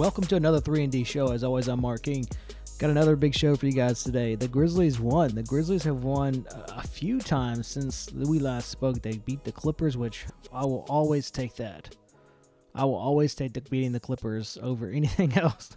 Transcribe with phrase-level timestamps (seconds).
[0.00, 1.30] Welcome to another 3 and D show.
[1.30, 2.24] As always, I'm Mark King.
[2.78, 4.34] Got another big show for you guys today.
[4.34, 5.34] The Grizzlies won.
[5.34, 9.02] The Grizzlies have won a few times since we last spoke.
[9.02, 10.24] They beat the Clippers, which
[10.54, 11.94] I will always take that.
[12.74, 15.76] I will always take the beating the Clippers over anything else.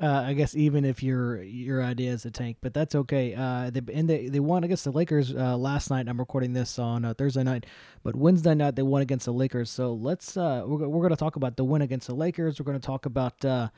[0.00, 3.34] Uh, I guess even if your your idea is a tank, but that's okay.
[3.34, 6.08] Uh, they, and they, they won against the Lakers uh, last night.
[6.08, 7.66] I'm recording this on uh, Thursday night,
[8.04, 9.70] but Wednesday night they won against the Lakers.
[9.70, 12.60] So let's uh, we're we're going to talk about the win against the Lakers.
[12.60, 13.70] We're going to talk about uh,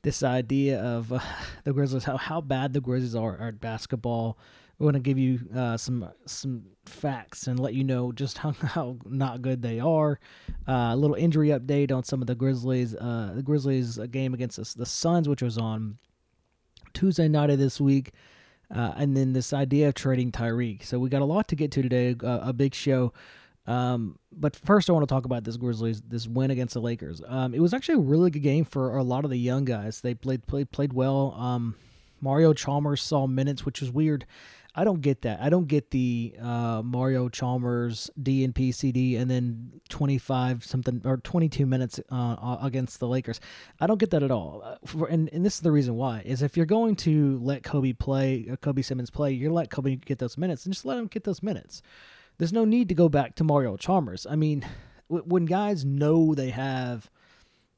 [0.00, 1.12] this idea of
[1.64, 4.38] the Grizzlies, how how bad the Grizzlies are at basketball.
[4.78, 8.50] We're going to give you uh, some some facts and let you know just how,
[8.60, 10.18] how not good they are.
[10.68, 12.94] Uh, a little injury update on some of the Grizzlies.
[12.94, 15.98] Uh, the Grizzlies game against the, the Suns, which was on
[16.92, 18.12] Tuesday night of this week.
[18.74, 20.84] Uh, and then this idea of trading Tyreke.
[20.84, 23.12] So we got a lot to get to today, uh, a big show.
[23.66, 27.20] Um, but first, I want to talk about this Grizzlies, this win against the Lakers.
[27.26, 30.00] Um, it was actually a really good game for a lot of the young guys.
[30.00, 31.34] They played played played well.
[31.38, 31.76] Um,
[32.20, 34.26] Mario Chalmers saw minutes, which was weird.
[34.78, 35.40] I don't get that.
[35.40, 41.64] I don't get the uh, Mario Chalmers DNP CD and then 25 something or 22
[41.64, 43.40] minutes uh, against the Lakers.
[43.80, 44.60] I don't get that at all.
[44.62, 47.62] Uh, for, and, and this is the reason why is if you're going to let
[47.62, 50.98] Kobe play, uh, Kobe Simmons play, you're let Kobe get those minutes and just let
[50.98, 51.80] him get those minutes.
[52.36, 54.26] There's no need to go back to Mario Chalmers.
[54.28, 54.66] I mean,
[55.08, 57.10] when guys know they have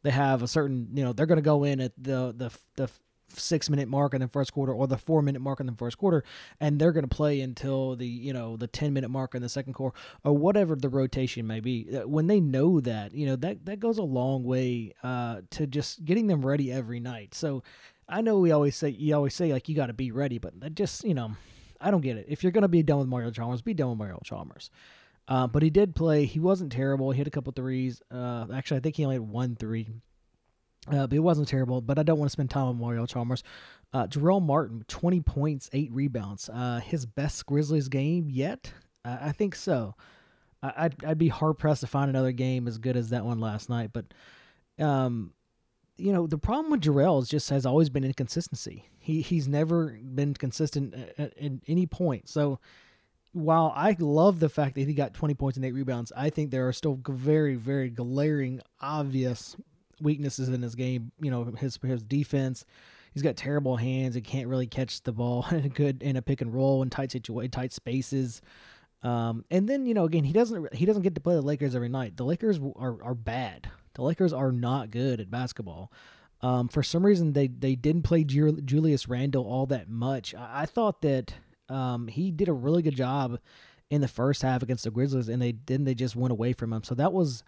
[0.02, 2.90] they have a certain, you know, they're going to go in at the the the
[3.30, 5.98] six minute mark in the first quarter or the four minute mark in the first
[5.98, 6.24] quarter
[6.60, 9.48] and they're going to play until the you know the 10 minute mark in the
[9.48, 11.86] second quarter or whatever the rotation may be.
[11.94, 15.66] Uh, when they know that you know that that goes a long way uh, to
[15.66, 17.34] just getting them ready every night.
[17.34, 17.62] So
[18.10, 20.58] i know we always say you always say like you got to be ready but
[20.60, 21.32] that just you know
[21.80, 22.26] i don't get it.
[22.28, 24.70] If you're going to be done with mario chalmers be done with mario chalmers.
[25.30, 26.24] Uh, but he did play.
[26.24, 27.10] He wasn't terrible.
[27.10, 28.00] He hit a couple threes.
[28.10, 29.88] Uh, actually i think he only had one three
[30.90, 31.80] uh, but it wasn't terrible.
[31.80, 33.42] But I don't want to spend time on Mario Chalmers.
[33.92, 36.48] Uh, Jarell Martin, 20 points, 8 rebounds.
[36.52, 38.72] Uh, his best Grizzlies game yet?
[39.04, 39.94] Uh, I think so.
[40.62, 43.70] I'd, I'd be hard pressed to find another game as good as that one last
[43.70, 43.90] night.
[43.92, 44.06] But,
[44.78, 45.32] um,
[45.96, 48.84] you know, the problem with Jarrell is just has always been inconsistency.
[48.98, 52.28] He He's never been consistent at, at, at any point.
[52.28, 52.58] So,
[53.32, 56.50] while I love the fact that he got 20 points and 8 rebounds, I think
[56.50, 59.54] there are still very, very glaring, obvious
[60.00, 61.12] weaknesses in his game.
[61.20, 62.64] You know, his his defense.
[63.14, 64.14] He's got terrible hands.
[64.14, 66.90] He can't really catch the ball in a good in a pick and roll in
[66.90, 68.42] tight situation, tight spaces.
[69.02, 71.74] Um, and then you know again he doesn't he doesn't get to play the Lakers
[71.74, 72.16] every night.
[72.16, 73.70] The Lakers are are bad.
[73.94, 75.92] The Lakers are not good at basketball.
[76.40, 80.34] Um, for some reason they they didn't play Julius Randle all that much.
[80.34, 81.34] I, I thought that
[81.68, 83.38] um, he did a really good job
[83.90, 86.72] in the first half against the Grizzlies, and they then they just went away from
[86.72, 86.82] him.
[86.82, 87.42] So that was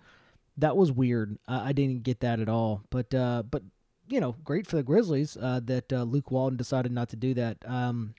[0.61, 1.39] that was weird.
[1.49, 2.83] Uh, I didn't get that at all.
[2.91, 3.63] But uh, but
[4.09, 7.35] you know, great for the Grizzlies uh, that uh, Luke Walton decided not to do
[7.35, 7.59] that.
[7.67, 8.15] Um,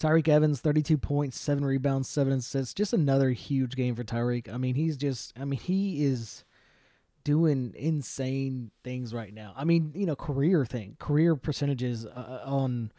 [0.00, 2.72] Tyreke Evans, 32 points, 7 rebounds, 7 assists.
[2.72, 4.52] Just another huge game for Tyreke.
[4.52, 6.44] I mean, he's just, I mean, he is
[7.24, 9.52] doing insane things right now.
[9.56, 12.92] I mean, you know, career thing, career percentages uh, on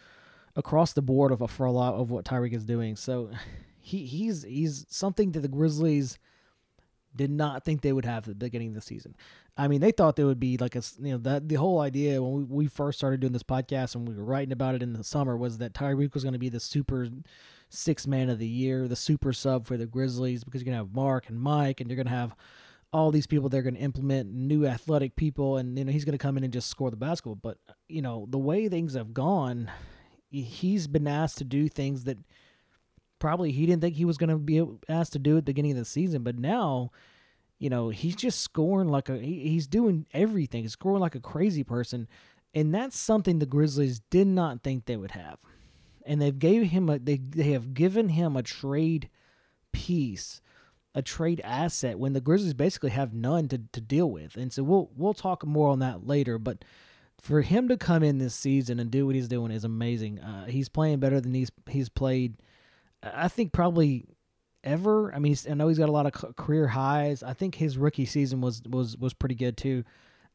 [0.56, 2.96] across the board of a for a lot of what Tyreke is doing.
[2.96, 3.32] So
[3.80, 6.20] he he's he's something that the Grizzlies
[7.16, 9.16] did not think they would have at the beginning of the season.
[9.58, 12.22] I mean, they thought they would be like a you know that the whole idea
[12.22, 14.94] when we, we first started doing this podcast and we were writing about it in
[14.94, 17.08] the summer was that Tyreke was going to be the super
[17.70, 20.86] six man of the year, the super sub for the Grizzlies because you're going to
[20.86, 22.36] have Marc and Mike and you're going to have
[22.92, 26.18] all these people they're going to implement new athletic people and you know he's going
[26.18, 27.36] to come in and just score the basketball.
[27.36, 29.70] But you know the way things have gone,
[30.32, 32.18] he's been asked to do things that
[33.20, 35.72] probably he didn't think he was going to be asked to do at the beginning
[35.72, 36.92] of the season, but now,
[37.60, 40.64] you know, he's just scoring like a he's doing everything.
[40.64, 42.08] He's scoring like a crazy person,
[42.54, 45.38] and that's something the Grizzlies did not think they would have.
[46.06, 49.10] And they've gave him a they they have given him a trade
[49.72, 50.42] piece,
[50.96, 54.36] a trade asset when the Grizzlies basically have none to, to deal with.
[54.36, 56.64] And so we'll we'll talk more on that later, but
[57.22, 60.20] for him to come in this season and do what he's doing is amazing.
[60.20, 62.36] Uh, he's playing better than he's he's played
[63.04, 64.06] I think probably
[64.64, 65.14] ever.
[65.14, 67.24] I mean, I know he's got a lot of career highs.
[67.24, 69.84] I think his rookie season was was was pretty good too.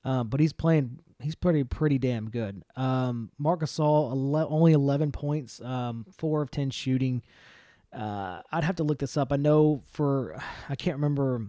[0.05, 1.01] Um, but he's playing.
[1.21, 2.63] He's pretty pretty damn good.
[2.77, 3.63] Um, Marc
[4.11, 7.23] ele- only eleven points, um, four of ten shooting.
[7.93, 9.33] Uh, I'd have to look this up.
[9.33, 10.37] I know for
[10.69, 11.47] I can't remember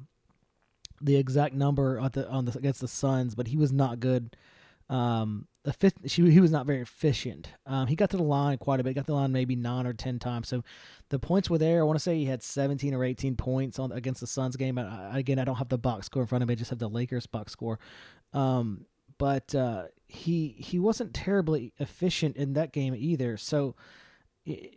[1.01, 4.35] the exact number the on the against the Suns, but he was not good.
[4.89, 5.47] Um,
[6.05, 7.49] she, he was not very efficient.
[7.65, 8.93] Um, he got to the line quite a bit.
[8.93, 10.47] Got to the line maybe nine or ten times.
[10.47, 10.63] So
[11.09, 11.79] the points were there.
[11.79, 14.77] I want to say he had 17 or 18 points on against the Suns game.
[14.77, 16.53] I, again, I don't have the box score in front of me.
[16.53, 17.79] I just have the Lakers box score.
[18.33, 18.85] Um,
[19.17, 23.37] but uh, he he wasn't terribly efficient in that game either.
[23.37, 23.75] So,
[24.45, 24.71] you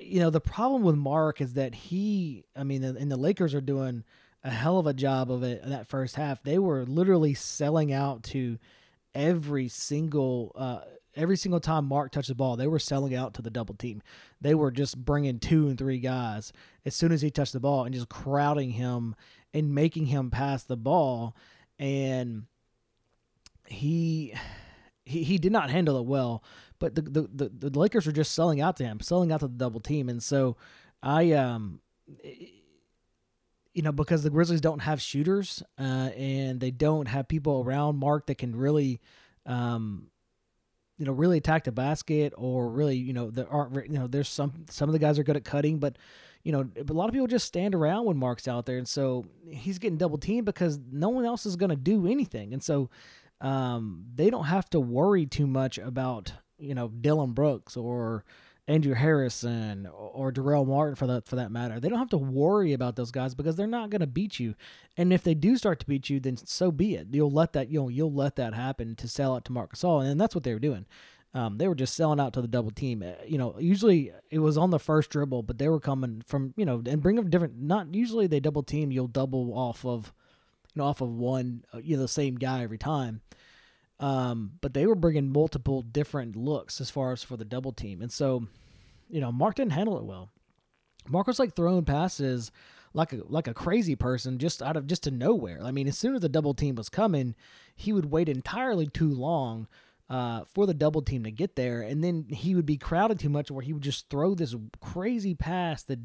[0.00, 4.04] know, the problem with Marc is that he, I mean, and the Lakers are doing
[4.42, 6.42] a hell of a job of it in that first half.
[6.42, 8.58] They were literally selling out to
[9.14, 10.80] every single uh,
[11.16, 14.02] every single time Marc touched the ball, they were selling out to the double team.
[14.40, 16.52] They were just bringing two and three guys
[16.84, 19.14] as soon as he touched the ball and just crowding him
[19.52, 21.36] and making him pass the ball.
[21.78, 22.44] And
[23.66, 24.34] he
[25.04, 26.42] he, he did not handle it well,
[26.78, 29.48] but the, the, the, the Lakers were just selling out to him, selling out to
[29.48, 30.08] the double team.
[30.08, 30.56] And so
[31.02, 31.80] I, um,
[33.74, 37.98] you know, because the Grizzlies don't have shooters uh, and they don't have people around
[37.98, 39.00] Marc that can really,
[39.46, 40.06] um,
[40.96, 44.28] you know, really attack the basket or really, you know, there aren't, you know, there's
[44.28, 45.98] some, some of the guys are good at cutting, but,
[46.44, 48.78] you know, a lot of people just stand around when Marc's out there.
[48.78, 52.52] And so he's getting double teamed because no one else is going to do anything.
[52.52, 52.90] And so
[53.40, 58.24] um, they don't have to worry too much about, you know, Dillon Brooks or,
[58.66, 61.78] Andrew Harrison or Jarell Martin for that for that matter.
[61.78, 64.54] They don't have to worry about those guys because they're not going to beat you.
[64.96, 67.08] And if they do start to beat you, then so be it.
[67.12, 70.04] You'll let that you know you'll let that happen to sell out to Marc Gasol,
[70.04, 70.86] and that's what they were doing.
[71.34, 73.02] Um, they were just selling out to the double team.
[73.02, 76.54] Uh, you know, usually it was on the first dribble, but they were coming from
[76.56, 77.60] you know and bring them different.
[77.60, 78.90] Not usually they double team.
[78.90, 80.14] You'll double off of
[80.74, 83.20] you know off of one uh, you know the same guy every time.
[84.04, 88.02] Um, but they were bringing multiple different looks as far as for the double team.
[88.02, 88.46] And so,
[89.08, 90.28] you know, Marc didn't handle it well.
[91.08, 92.52] Marc was like throwing passes
[92.92, 95.58] like a like a crazy person just out of just to nowhere.
[95.62, 97.34] I mean, as soon as the double team was coming,
[97.74, 99.68] he would wait entirely too long
[100.10, 103.30] uh, for the double team to get there, and then he would be crowded too
[103.30, 105.98] much, where he would just throw this crazy pass that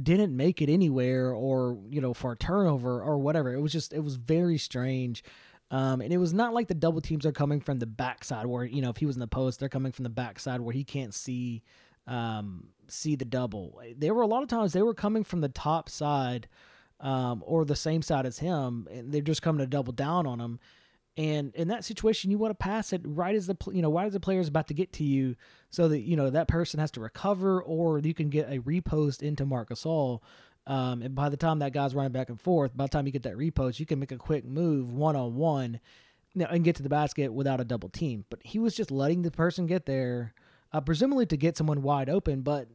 [0.00, 3.52] didn't make it anywhere, or you know, for a turnover or whatever.
[3.52, 5.24] It was just it was very strange.
[5.70, 8.64] Um, and it was not like the double teams are coming from the backside where,
[8.64, 10.84] you know, if he was in the post, they're coming from the backside where he
[10.84, 11.62] can't see
[12.06, 13.80] um, see the double.
[13.96, 16.48] There were a lot of times they were coming from the top side
[17.00, 20.40] um, or the same side as him, and they're just coming to double down on
[20.40, 20.58] him.
[21.18, 24.06] And in that situation, you want to pass it right as the you know right
[24.06, 25.36] as the player is about to get to you,
[25.68, 29.22] so that you know that person has to recover, or you can get a repost
[29.22, 30.20] into Marc Gasol
[30.68, 33.12] um, and by the time that guy's running back and forth, by the time you
[33.12, 35.80] get that repost, you can make a quick move one on one
[36.38, 38.26] and get to the basket without a double team.
[38.28, 40.34] But he was just letting the person get there,
[40.72, 42.42] uh, presumably to get someone wide open.
[42.42, 42.68] But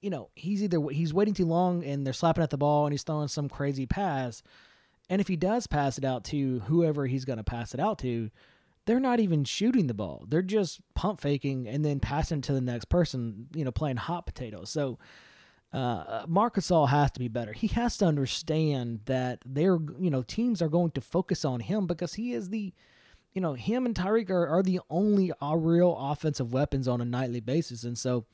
[0.00, 2.92] you know, he's either he's waiting too long and they're slapping at the ball and
[2.94, 4.42] he's throwing some crazy pass.
[5.10, 7.98] And if he does pass it out to whoever he's going to pass it out
[7.98, 8.30] to,
[8.86, 10.24] they're not even shooting the ball.
[10.26, 14.24] They're just pump faking and then passing to the next person, you know, playing hot
[14.24, 14.64] potato.
[14.64, 14.98] So
[15.72, 17.52] uh, Marc Gasol has to be better.
[17.52, 21.86] He has to understand that they're, you know, teams are going to focus on him
[21.86, 22.72] because he is the,
[23.34, 27.40] you know, him and Tyreke are, are the only real offensive weapons on a nightly
[27.40, 27.84] basis.
[27.84, 28.24] And so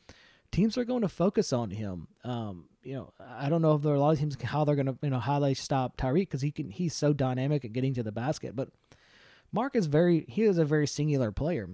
[0.53, 2.07] teams are going to focus on him.
[2.23, 4.77] Um, you know, I don't know if there are a lot of teams how they're
[4.77, 7.73] going to, you know, how they stop Tyreke because he can, he's so dynamic at
[7.73, 8.55] getting to the basket.
[8.55, 8.69] But
[9.53, 11.69] Marc is very, he is a very singular player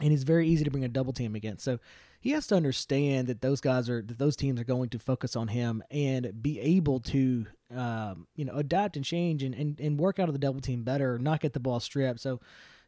[0.00, 1.64] and he's very easy to bring a double team against.
[1.64, 1.78] So
[2.22, 5.34] he has to understand that those guys are that those teams are going to focus
[5.34, 9.98] on him and be able to um, you know adapt and change and, and, and
[9.98, 12.20] work out of the double team better, not get the ball stripped.
[12.20, 12.40] So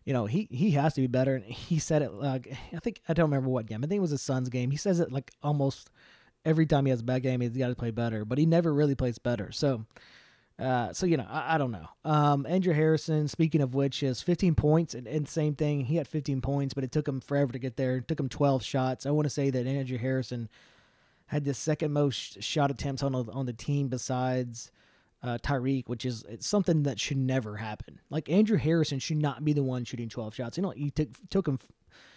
[0.05, 1.35] you know he he has to be better.
[1.35, 3.83] And he said it like I think I don't remember what game.
[3.83, 4.71] I think it was his Suns game.
[4.71, 5.91] He says it like almost
[6.45, 8.73] every time he has a bad game, he's got to play better, but he never
[8.73, 9.51] really plays better.
[9.51, 9.85] So
[10.59, 11.89] uh, so you know, I, I don't know.
[12.05, 15.85] Um, Andrew Harrison, speaking of which, is 15 points, and, and, same thing.
[15.85, 17.97] He had 15 points, but it took him forever to get there.
[17.97, 19.05] It took him 12 shots.
[19.05, 20.49] I want to say that Andrew Harrison
[21.27, 24.71] had the second most shot attempts on on the team besides
[25.25, 27.99] uh, Tyreke, which is something that should never happen.
[28.11, 30.57] Like Andrew Harrison should not be the one shooting 12 shots.
[30.57, 31.59] You know, he took took him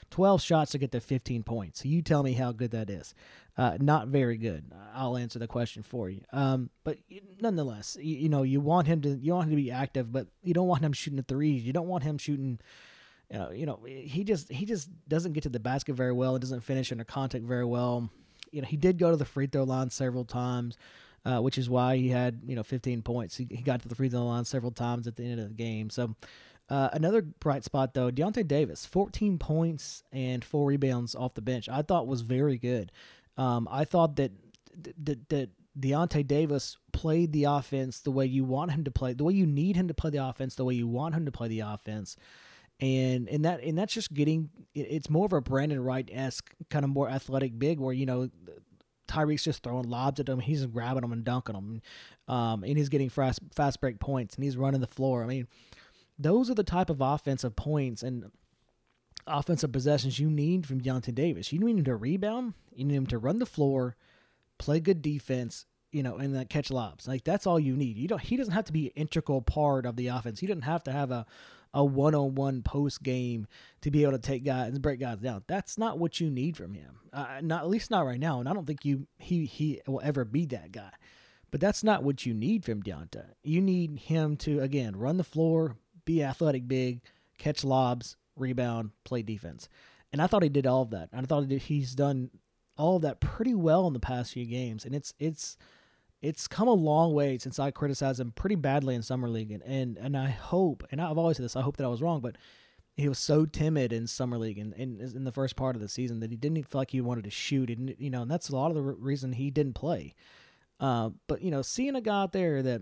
[0.09, 1.85] 12 shots to get to 15 points.
[1.85, 3.13] You tell me how good that is.
[3.57, 4.71] Uh, not very good.
[4.93, 6.21] I'll answer the question for you.
[6.31, 6.97] Um, but
[7.41, 10.27] nonetheless, you, you, know, you want him to you want him to be active, but
[10.43, 11.63] you don't want him shooting the threes.
[11.63, 12.59] You don't want him shooting.
[13.31, 16.35] You know, you know, he just he just doesn't get to the basket very well.
[16.35, 18.09] It doesn't finish under contact very well.
[18.51, 20.77] You know, he did go to the free throw line several times.
[21.25, 23.35] Uh, which is why he had you know 15 points.
[23.35, 25.55] He, he got to the free throw line several times at the end of the
[25.55, 25.89] game.
[25.89, 26.15] So
[26.69, 31.69] uh, another bright spot though, Deyonta Davis, 14 points and four rebounds off the bench.
[31.69, 32.91] I thought was very good.
[33.38, 34.31] Um, I thought that
[35.03, 39.24] that that Deyonta Davis played the offense the way you want him to play, the
[39.24, 41.47] way you need him to play the offense, the way you want him to play
[41.47, 42.17] the offense.
[42.79, 46.83] And and that and that's just getting it's more of a Brandon Wright esque kind
[46.83, 48.29] of more athletic big where you know
[49.07, 51.81] Tyreke's just throwing lobs at him, he's grabbing them and dunking them,
[52.27, 55.24] um, and he's getting fast fast break points and he's running the floor.
[55.24, 55.47] I mean,
[56.17, 58.31] those are the type of offensive points and
[59.25, 61.51] offensive possessions you need from Deyonta Davis.
[61.51, 63.95] You need him to rebound, you need him to run the floor,
[64.57, 67.07] play good defense, you know, and then catch lobs.
[67.07, 67.97] Like that's all you need.
[67.97, 68.21] You don't.
[68.21, 70.39] He doesn't have to be an integral part of the offense.
[70.39, 71.25] He doesn't have to have a
[71.74, 73.47] a one on one post game
[73.81, 75.43] to be able to take guys and break guys down.
[75.47, 77.00] That's not what you need from him.
[77.13, 78.39] Uh, not at least not right now.
[78.39, 80.91] And I don't think you he he will ever be that guy.
[81.50, 83.25] But that's not what you need from Deyonta.
[83.43, 87.01] You need him to again run the floor, be athletic, big,
[87.37, 89.69] catch lobs, rebound, play defense.
[90.11, 91.09] And I thought he did all of that.
[91.13, 92.31] I thought he's done
[92.77, 94.85] all of that pretty well in the past few games.
[94.85, 95.57] And it's it's
[96.21, 99.61] it's come a long way since I criticized him pretty badly in summer league, and
[99.63, 102.21] and, and I hope, and I've always said this, I hope that I was wrong,
[102.21, 102.37] but
[102.95, 106.19] he was so timid in summer league and in, the first part of the season
[106.21, 108.55] that he didn't feel like he wanted to shoot, and you know, and that's a
[108.55, 110.15] lot of the reason he didn't play.
[110.79, 112.81] Uh, but you know, seeing a guy out there that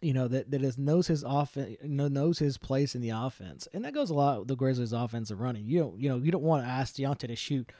[0.00, 3.84] you know that that is knows his offense, knows his place in the offense, and
[3.84, 5.64] that goes a lot with the Grizzlies' offensive running.
[5.64, 7.70] You don't, you know, you don't want to ask Deyonta to shoot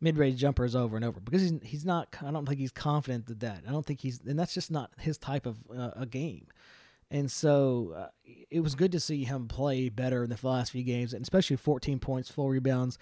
[0.00, 2.08] mid-range jumpers over and over because he's he's not.
[2.22, 3.62] I don't think he's confident at that.
[3.66, 6.46] I don't think he's, and that's just not his type of uh, a game.
[7.10, 8.06] And so uh,
[8.50, 11.56] it was good to see him play better in the last few games, and especially
[11.56, 12.98] 14 points, four rebounds.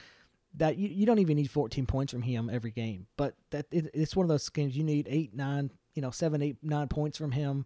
[0.57, 3.91] That you, you don't even need 14 points from him every game, but that it,
[3.95, 7.17] it's one of those games you need eight, nine, you know, seven, eight, nine points
[7.17, 7.65] from him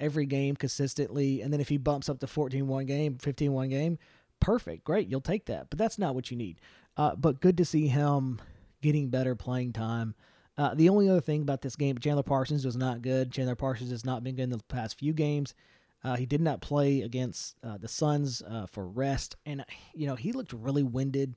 [0.00, 1.42] every game consistently.
[1.42, 3.98] And then if he bumps up to 14 one game, 15 one game,
[4.40, 5.68] perfect, great, you'll take that.
[5.70, 6.60] But that's not what you need.
[6.96, 8.40] Uh, but good to see him
[8.82, 10.14] getting better playing time.
[10.58, 13.30] Uh, the only other thing about this game, Chandler Parsons was not good.
[13.30, 15.54] Chandler Parsons has not been good in the past few games.
[16.02, 19.64] Uh, he did not play against uh, the Suns uh, for rest, and
[19.94, 21.36] you know he looked really winded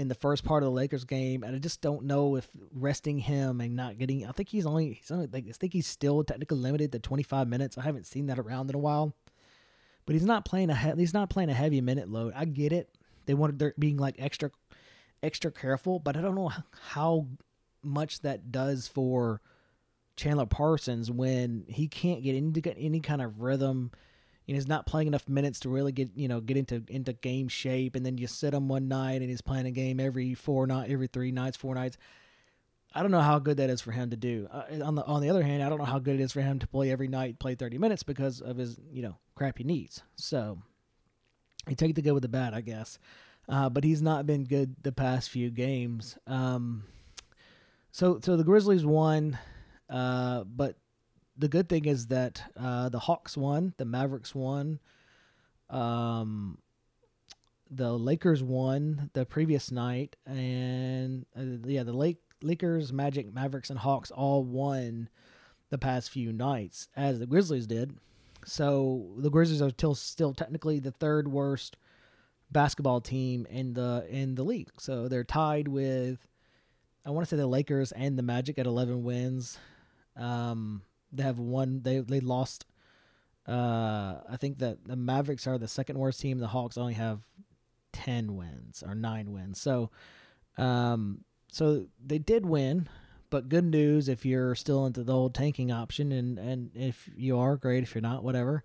[0.00, 3.18] in the first part of the Lakers game, and I just don't know if resting
[3.18, 4.26] him and not getting.
[4.26, 7.46] I think he's only, he's only like, I think he's still technically limited to 25
[7.46, 7.76] minutes.
[7.76, 9.14] I haven't seen that around in a while,
[10.06, 12.32] but he's not playing a he- he's not playing a heavy minute load.
[12.34, 12.88] I get it.
[13.26, 14.50] They wanted there being like extra
[15.22, 16.50] extra careful, but I don't know
[16.92, 17.26] how
[17.82, 19.42] much that does for
[20.16, 23.90] Chandler Parsons when he can't get into any kind of rhythm.
[24.48, 27.48] Know, he's not playing enough minutes to really get you know get into into game
[27.48, 30.66] shape, and then you sit him one night and he's playing a game every four
[30.66, 31.96] night, every three nights, four nights.
[32.92, 34.48] I don't know how good that is for him to do.
[34.50, 36.40] Uh, on the on the other hand, I don't know how good it is for
[36.40, 40.02] him to play every night, play thirty minutes because of his you know crappy knees.
[40.16, 40.58] So
[41.68, 42.98] you take the good with the bad, I guess
[43.50, 46.16] uh, but he's not been good the past few games.
[46.26, 46.84] Um,
[47.90, 49.38] so so the Grizzlies won,
[49.90, 50.76] uh, but
[51.40, 54.78] the good thing is that uh, the Hawks won, the Mavericks won,
[55.70, 56.58] um,
[57.70, 63.78] the Lakers won the previous night, and uh, yeah, the Lake Lakers, Magic, Mavericks, and
[63.78, 65.08] Hawks all won
[65.70, 67.96] the past few nights, as the Grizzlies did.
[68.44, 71.76] So the Grizzlies are still still technically the third worst
[72.50, 74.70] basketball team in the in the league.
[74.78, 76.26] So they're tied with
[77.06, 79.58] I want to say the Lakers and the Magic at 11 wins.
[80.16, 82.66] Um, they have one they they lost
[83.48, 86.38] uh, I think that the Mavericks are the second worst team.
[86.38, 87.20] The Hawks only have
[87.94, 89.60] 10 wins or 9 wins.
[89.60, 89.90] So
[90.56, 92.88] um, so they did win,
[93.28, 97.38] but good news if you're still into the old tanking option and and if you
[97.38, 98.62] are great if you're not whatever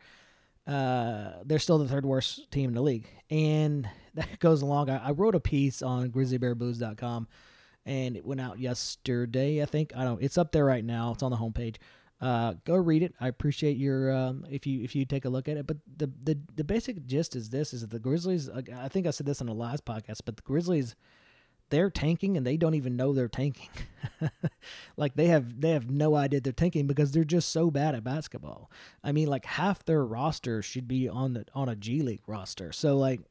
[0.68, 3.08] uh, they're still the third worst team in the league.
[3.30, 4.90] And that goes along.
[4.90, 7.28] I, I wrote a piece on grizzlybearblues.com
[7.86, 9.94] and it went out yesterday, I think.
[9.96, 11.12] I don't It's up there right now.
[11.12, 11.78] It's on the homepage.
[12.22, 13.14] Uh, go read it.
[13.20, 15.68] I appreciate your um, if you if you take a look at it.
[15.68, 18.50] But the the the basic gist is this: is that the Grizzlies.
[18.50, 20.96] I think I said this on the last podcast, but the Grizzlies
[21.70, 23.70] they're tanking and they don't even know they're tanking.
[24.98, 28.04] like they have they have no idea they're tanking because they're just so bad at
[28.04, 28.70] basketball.
[29.04, 32.72] I mean, like half their roster should be on the on a G League roster.
[32.72, 33.22] So like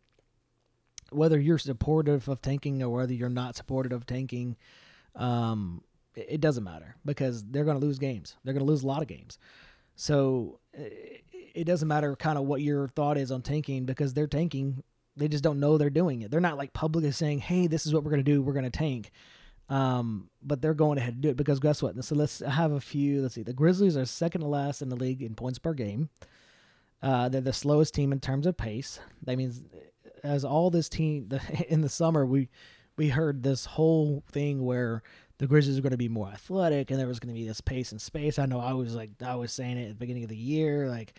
[1.11, 4.57] whether you're supportive of tanking or whether you're not supportive of tanking,
[5.15, 5.83] um,
[6.15, 8.37] it, doesn't matter because they're going to lose games.
[8.45, 9.39] They're going to lose a lot of games.
[9.97, 14.27] So it, it doesn't matter kind of what your thought is on tanking because they're
[14.27, 14.83] tanking
[15.17, 16.31] they just don't know they're doing it.
[16.31, 18.43] They're not like publicly saying, "Hey, this is what we're going to do.
[18.43, 19.11] We're going to tank."
[19.69, 22.03] Um, but they're going ahead to do it because guess what?
[22.05, 23.23] So let's have a few.
[23.23, 23.43] Let's see.
[23.43, 26.11] The Grizzlies are second to last in the league in points per game.
[27.03, 28.99] Uh, they're the slowest team in terms of pace.
[29.23, 29.63] That means,
[30.23, 32.49] as all this team the, in the summer, we
[32.97, 35.03] we heard this whole thing where
[35.39, 37.61] the Grizzlies are going to be more athletic and there was going to be this
[37.61, 38.39] pace and space.
[38.39, 40.89] I know I was like I was saying it at the beginning of the year,
[40.89, 41.15] like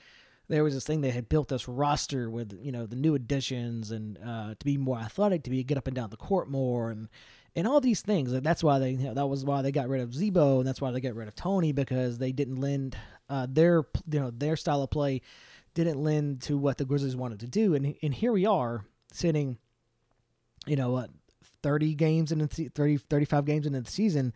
[0.47, 3.91] there was this thing they had built this roster with you know the new additions
[3.91, 6.91] and uh, to be more athletic, to be get up and down the court more,
[6.91, 7.09] and
[7.55, 8.31] and all these things.
[8.31, 10.81] That's why they you know, that was why they got rid of Z-Bo, and that's
[10.81, 12.97] why they got rid of Tony because they didn't lend
[13.29, 15.21] uh, their you know their style of play
[15.73, 17.73] didn't lend to what the Grizzlies wanted to do.
[17.73, 19.57] And and here we are sitting,
[20.67, 21.09] you know, what
[21.65, 24.33] 30 games in the 30 35 games into the season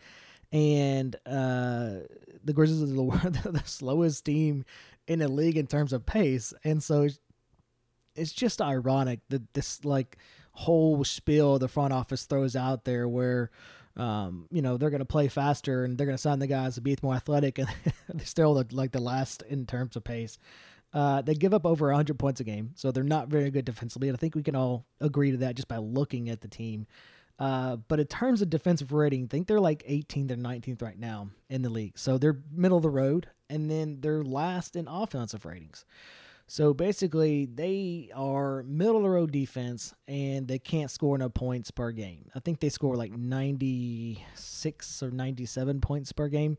[0.51, 1.99] and uh,
[2.43, 4.65] the Grizzlies are the, the slowest team
[5.07, 7.07] in the league in terms of pace, and so
[8.15, 10.17] it's, just ironic that this like
[10.51, 13.51] whole spiel the front office throws out there where.
[13.97, 16.75] Um, you know they're going to play faster and they're going to sign the guys
[16.75, 17.67] to be more athletic, and
[18.13, 20.37] they're still the, like the last in terms of pace.
[20.93, 24.07] Uh, they give up over 100 points a game, so they're not very good defensively.
[24.07, 26.87] And I think we can all agree to that just by looking at the team.
[27.39, 30.99] Uh, but in terms of defensive rating, I think they're like 18th or 19th right
[30.99, 31.97] now in the league.
[31.97, 35.85] So they're middle of the road, and then they're last in offensive ratings.
[36.47, 41.71] So basically, they are middle of the road defense, and they can't score no points
[41.71, 42.25] per game.
[42.35, 46.57] I think they score like 96 or 97 points per game.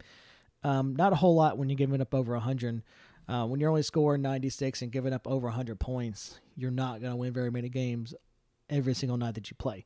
[0.62, 2.82] Um, not a whole lot when you're giving up over 100.
[3.28, 7.12] Uh, when you're only scoring 96 and giving up over 100 points, you're not going
[7.12, 8.14] to win very many games
[8.70, 9.84] every single night that you play.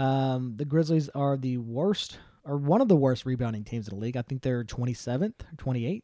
[0.00, 4.00] Um, the Grizzlies are the worst, or one of the worst rebounding teams in the
[4.00, 4.16] league.
[4.16, 6.02] I think they're 27th, or 28th.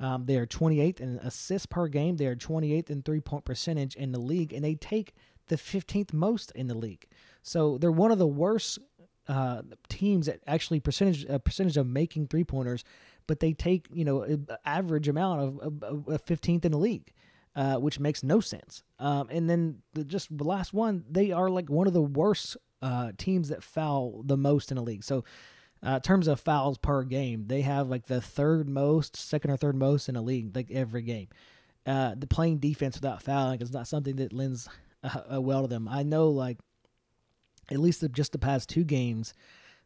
[0.00, 2.16] Um, they are 28th in assists per game.
[2.16, 5.14] They are 28th in three point percentage in the league, and they take
[5.46, 7.06] the 15th most in the league.
[7.44, 8.80] So they're one of the worst
[9.28, 12.82] uh, teams at actually percentage uh, percentage of making three pointers,
[13.28, 14.26] but they take you know
[14.64, 17.12] average amount of, of 15th in the league.
[17.54, 18.82] Uh, which makes no sense.
[18.98, 22.56] Um, and then the, just the last one, they are like one of the worst
[22.82, 25.04] uh, teams that foul the most in the league.
[25.04, 25.24] So,
[25.84, 29.56] uh, in terms of fouls per game, they have like the third most, second or
[29.56, 31.28] third most in a league, like every game.
[31.84, 34.68] Uh, the playing defense without fouling is not something that lends
[35.02, 35.88] uh, well to them.
[35.88, 36.58] I know, like
[37.70, 39.34] at least the, just the past two games,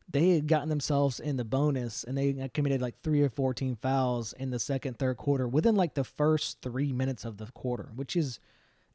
[0.08, 4.32] they had gotten themselves in the bonus and they committed like three or 14 fouls
[4.34, 8.14] in the second, third quarter within like the first three minutes of the quarter, which
[8.14, 8.38] is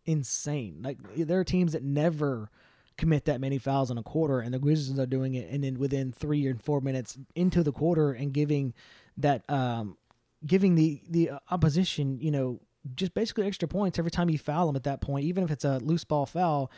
[0.05, 0.81] insane.
[0.81, 2.49] Like there are teams that never
[2.97, 5.79] commit that many fouls in a quarter, and the Grizzlies are doing it, and then
[5.79, 8.73] within three and four minutes into the quarter, and giving
[9.17, 9.97] that um,
[10.45, 12.59] giving the the opposition, you know,
[12.95, 15.65] just basically extra points every time you foul them at that point, even if it's
[15.65, 16.71] a loose ball foul,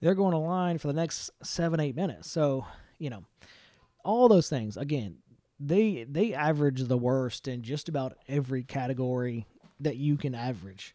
[0.00, 2.30] they're going to line for the next seven eight minutes.
[2.30, 2.66] So
[2.98, 3.24] you know,
[4.04, 5.18] all those things again.
[5.62, 9.46] They they average the worst in just about every category
[9.80, 10.94] that you can average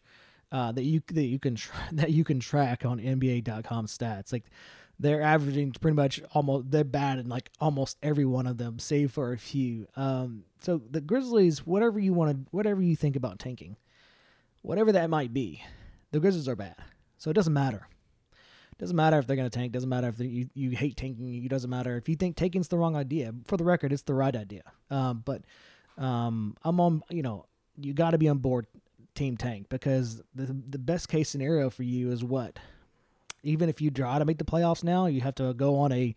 [0.52, 4.32] uh, that you that you can tra- that you can track on NBA.com stats.
[4.32, 4.44] Like
[4.98, 9.12] they're averaging pretty much almost they're bad in like almost every one of them, save
[9.12, 9.86] for a few.
[9.96, 13.76] Um, so the Grizzlies, whatever you want to, whatever you think about tanking,
[14.62, 15.62] whatever that might be,
[16.12, 16.76] the Grizzlies are bad.
[17.18, 17.88] So it doesn't matter.
[18.78, 19.72] Doesn't matter if they're going to tank.
[19.72, 21.42] Doesn't matter if you, you hate tanking.
[21.42, 23.32] It doesn't matter if you think tanking's the wrong idea.
[23.46, 24.64] For the record, it's the right idea.
[24.90, 25.42] Um, but
[25.96, 27.02] um, I'm on.
[27.08, 27.46] You know,
[27.78, 28.66] you got to be on board
[29.16, 32.58] Team Tank because the the best case scenario for you is what?
[33.42, 36.14] Even if you try to make the playoffs now, you have to go on a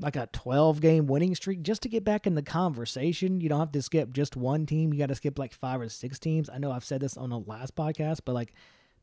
[0.00, 3.40] like a 12 game winning streak just to get back in the conversation.
[3.40, 4.92] You don't have to skip just one team.
[4.92, 6.48] You got to skip like five or six teams.
[6.48, 8.54] I know I've said this on the last podcast, but like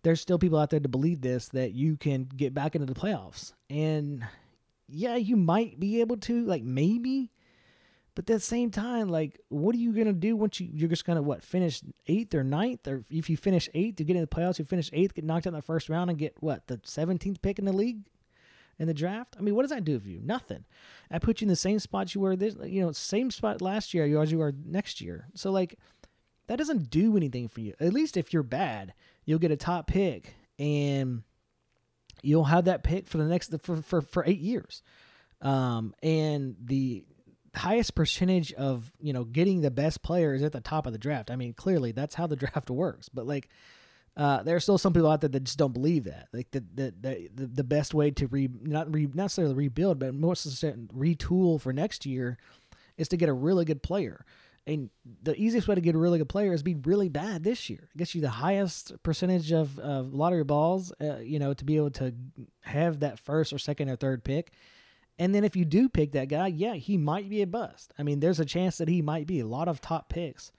[0.04, 3.00] there's still people out there to believe this that you can get back into the
[3.00, 3.54] playoffs.
[3.70, 4.26] And
[4.88, 7.32] yeah, you might be able to, like maybe,
[8.17, 11.06] but at the same time, like, what are you gonna do once you you're just
[11.06, 14.27] gonna what finish eighth or ninth, or if you finish eighth, you get in the
[14.27, 16.82] playoffs, you finish eighth, get knocked out in the first round, and get what the
[16.84, 17.99] seventeenth pick in the league
[18.80, 19.36] in the draft.
[19.38, 20.19] I mean, what does that do for you?
[20.19, 20.65] Nothing.
[21.12, 23.93] I put you in the same spot you were this, you know, same spot last
[23.93, 25.27] year you as you are next year.
[25.36, 25.77] So like,
[26.47, 27.75] that doesn't do anything for you.
[27.80, 31.21] At least if you're bad, you'll get a top pick and
[32.23, 34.82] you'll have that pick for the next for for, for eight years.
[35.39, 37.06] Um, and the
[37.58, 41.32] highest percentage of you know getting the best players at the top of the draft.
[41.32, 43.10] I mean, clearly that's how the draft works.
[43.10, 43.50] But like,
[44.15, 46.28] uh, there are still some people out there that just don't believe that.
[46.34, 50.46] Like the the the, the best way to re not re, necessarily rebuild, but most
[50.48, 52.38] retool for next year
[52.98, 54.26] is to get a really good player.
[54.65, 54.89] And
[55.24, 57.88] the easiest way to get a really good player is be really bad this year.
[57.96, 61.78] It gets you the highest percentage of, of lottery balls, uh, you know, to be
[61.78, 62.13] able to
[62.63, 64.52] have that first or second or third pick
[65.19, 67.93] and then if you do pick that guy, yeah, he might be a bust.
[67.97, 69.39] I mean, there's a chance that he might be.
[69.39, 70.51] A lot of top picks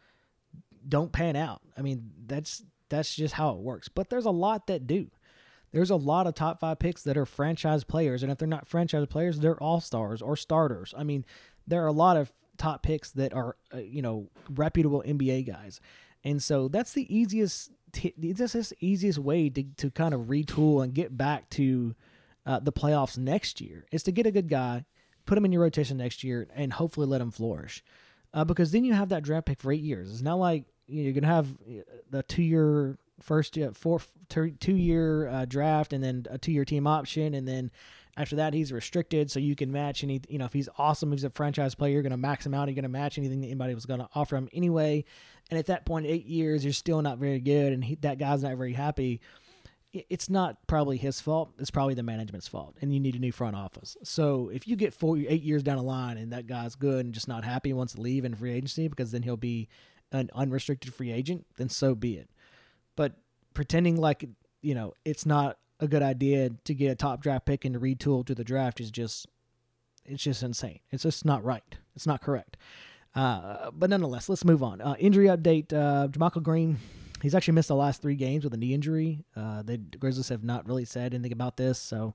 [0.87, 1.61] don't pan out.
[1.77, 3.89] I mean, that's that's just how it works.
[3.89, 5.11] But there's a lot that do.
[5.71, 8.67] There's a lot of top five picks that are franchise players, and if they're not
[8.67, 10.95] franchise players, they're all stars or starters.
[10.97, 11.25] I mean,
[11.67, 15.81] there are a lot of top picks that are uh, you know reputable NBA guys,
[16.25, 17.71] and so that's the easiest.
[17.93, 21.95] T- this is the easiest way to to kind of retool and get back to
[22.49, 24.87] uh, the playoffs next year is to get a good guy,
[25.27, 27.85] put him in your rotation next year, and hopefully let him flourish.
[28.33, 30.11] Uh, because then you have that draft pick for eight years.
[30.11, 34.01] It's not like you are going to have uh, the two year first year, four,
[34.29, 37.71] two year uh, draft, and then a two year team option, and then
[38.17, 40.23] after that he's restricted, so you can match any.
[40.31, 42.69] You know, if he's awesome, he's a franchise player, you're going to max him out.
[42.69, 45.05] You're going to match anything that anybody was going to offer him anyway.
[45.51, 48.43] And at that point, eight years, you're still not very good, and he, that guy's
[48.43, 49.21] not very happy.
[49.93, 51.51] It's not probably his fault.
[51.59, 53.97] It's probably the management's fault, and you need a new front office.
[54.03, 57.15] So if you get four, eight years down the line, and that guy's good and
[57.15, 59.69] just not happy, wants to leave in free agency because then he'll be
[60.13, 62.29] an unrestricted free agent, then so be it.
[62.97, 63.15] But
[63.55, 64.29] pretending like
[64.61, 67.81] you know it's not a good idea to get a top draft pick and to
[67.81, 69.27] retool to the draft is just
[70.05, 70.81] it's just insane.
[70.91, 71.77] It's just not right.
[71.95, 72.57] It's not correct.
[73.15, 74.81] Uh, but nonetheless, let's move on.
[74.81, 76.07] Uh, injury update: uh,
[76.41, 76.79] Green.
[77.23, 79.25] He's actually missed the last three games with a knee injury.
[79.35, 82.15] Uh, the Grizzlies have not really said anything about this, so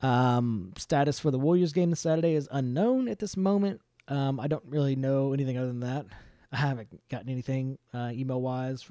[0.00, 3.80] um, status for the Warriors game this Saturday is unknown at this moment.
[4.08, 6.06] Um, I don't really know anything other than that.
[6.52, 8.88] I haven't gotten anything uh, email wise.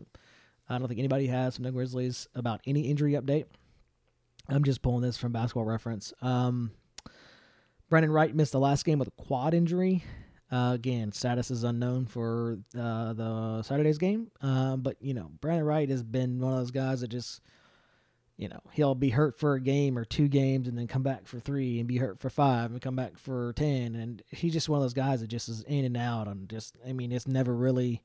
[0.67, 3.45] I don't think anybody has from the Grizzlies about any injury update.
[4.49, 6.13] I'm just pulling this from basketball reference.
[6.21, 6.71] Um,
[7.89, 10.03] Brandon Wright missed the last game with a quad injury.
[10.51, 14.29] Uh, again, status is unknown for uh, the Saturday's game.
[14.41, 17.41] Uh, but, you know, Brandon Wright has been one of those guys that just,
[18.37, 21.25] you know, he'll be hurt for a game or two games and then come back
[21.25, 23.95] for three and be hurt for five and come back for 10.
[23.95, 26.27] And he's just one of those guys that just is in and out.
[26.27, 28.03] And just, I mean, it's never really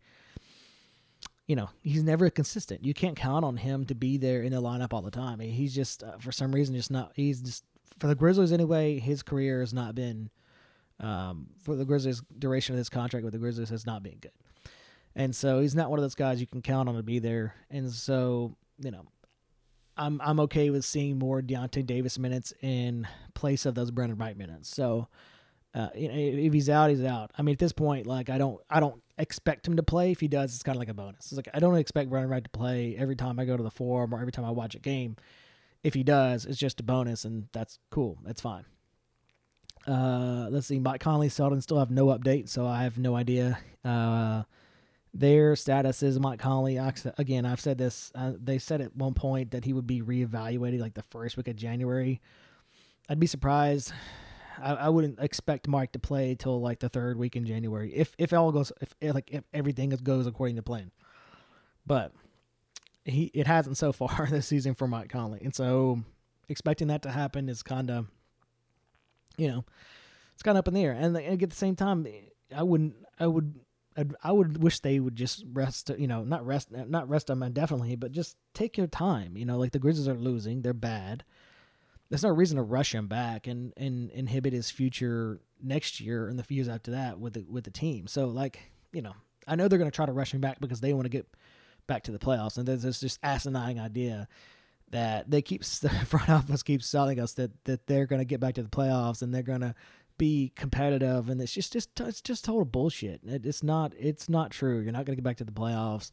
[1.51, 2.85] you know, he's never consistent.
[2.85, 5.41] You can't count on him to be there in the lineup all the time.
[5.41, 7.11] He's just, uh, for some reason, just not.
[7.17, 7.65] He's just
[7.99, 9.01] for the Grizzlies anyway.
[9.01, 10.31] His career has not been,
[11.01, 14.33] um, for the Grizzlies duration of his contract with the Grizzlies has not been good,
[15.15, 17.55] and so he's not one of those guys you can count on to be there.
[17.71, 19.07] And so, you know,
[19.97, 24.37] I'm I'm okay with seeing more Deyonta Davis minutes in place of those Brandon Wright
[24.37, 24.69] minutes.
[24.69, 25.09] So,
[25.75, 27.33] uh, if he's out, he's out.
[27.37, 30.13] I mean, at this point, like I don't I don't expect him to play.
[30.13, 31.27] If he does, it's kind of like a bonus.
[31.27, 33.71] It's like I don't expect Brandon Wright to play every time I go to the
[33.71, 35.17] forum or every time I watch a game.
[35.83, 38.19] If he does, it's just a bonus, and that's cool.
[38.25, 38.65] That's fine.
[39.91, 40.79] Uh, let's see.
[40.79, 43.59] Mike Conley, Selden still have no update, so I have no idea.
[43.85, 44.45] Uh,
[45.13, 46.79] their status is Mike Conley.
[47.19, 48.13] Again, I've said this.
[48.15, 51.49] Uh, they said at one point that he would be reevaluated like the first week
[51.49, 52.21] of January.
[53.09, 53.93] I'd be surprised
[54.63, 58.15] I, I wouldn't expect Mike to play till like the third week in January if
[58.19, 60.91] if all goes if like if everything goes according to plan.
[61.87, 62.13] But
[63.05, 66.01] he it hasn't so far this season for Mike Conley, and so
[66.49, 68.07] expecting that to happen is kind of
[69.41, 69.65] you know
[70.35, 70.93] it's kind of up in the air.
[70.93, 72.07] And, and at the same time,
[72.55, 73.55] I wouldn't I would
[73.97, 77.43] I'd, I would wish they would just rest, you know, not rest, not rest them
[77.43, 79.37] indefinitely, but just take your time.
[79.37, 81.25] You know, like the Grizzlies are losing, they're bad
[82.11, 86.39] there's no reason to rush him back and, and inhibit his future next year and
[86.39, 88.07] the few years after that with the with the team.
[88.07, 88.61] So like
[88.93, 89.15] you know,
[89.47, 91.27] I know they're going to try to rush him back because they want to get
[91.87, 94.29] back to the playoffs, and this just asinine idea
[94.91, 98.41] that they keep the front office keeps telling us that that they're going to get
[98.41, 99.75] back to the playoffs and they're going to
[100.21, 103.23] be competitive, and it's just just it's just total bullshit.
[103.25, 104.81] It, it's not it's not true.
[104.81, 106.11] You're not going to get back to the playoffs,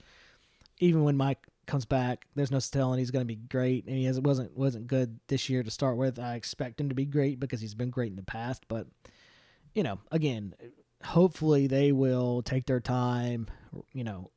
[0.80, 2.26] even when Mike comes back.
[2.34, 5.50] There's no telling he's going to be great, and he has, wasn't wasn't good this
[5.50, 6.20] year to start with.
[6.20, 8.88] I expect him to be great because he's been great in the past, but
[9.76, 10.56] you know, again,
[11.04, 13.48] hopefully they will take their time.
[13.92, 14.32] You know,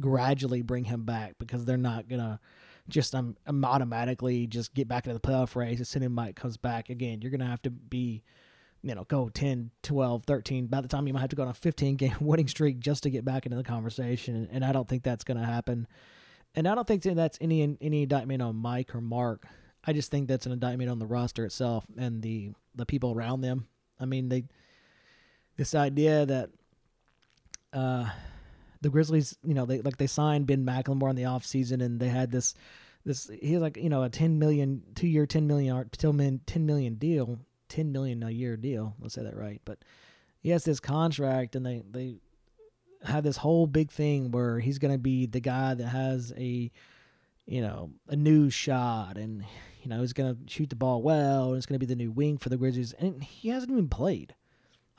[0.00, 2.40] gradually bring him back because they're not gonna
[2.88, 6.56] just um, automatically just get back into the playoff race as soon as Mike comes
[6.56, 6.90] back.
[6.90, 8.22] Again, you're gonna have to be
[8.84, 10.66] you know, go 10, 12, 13.
[10.66, 13.04] By the time you might have to go on a 15 game winning streak just
[13.04, 14.48] to get back into the conversation.
[14.50, 15.86] And I don't think that's going to happen
[16.54, 19.46] and I don't think that's any any indictment on Mike or Marc.
[19.84, 23.40] I just think that's an indictment on the roster itself and the the people around
[23.40, 23.66] them.
[23.98, 24.44] I mean, they
[25.56, 26.50] this idea that
[27.72, 28.10] uh,
[28.82, 32.08] the Grizzlies, you know, they like they signed Ben McLemore in the offseason and they
[32.08, 32.54] had this
[33.04, 37.38] this he's like, you know, a 10 million two year 10 million 10 million deal,
[37.68, 38.94] 10 million a year deal.
[39.00, 39.60] Let's say that right.
[39.64, 39.78] But
[40.40, 42.16] he has this contract and they they
[43.04, 46.70] have this whole big thing where he's going to be the guy that has a
[47.46, 49.44] you know a new shot and
[49.82, 51.96] you know he's going to shoot the ball well and it's going to be the
[51.96, 54.34] new wing for the Grizzlies and he hasn't even played.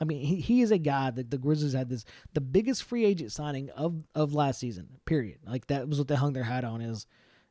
[0.00, 3.04] I mean, he, he is a guy that the Grizzlies had this the biggest free
[3.04, 4.88] agent signing of of last season.
[5.04, 5.38] Period.
[5.46, 7.06] Like that was what they hung their hat on is